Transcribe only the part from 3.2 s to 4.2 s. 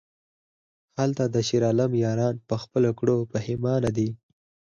پښیمانه دي...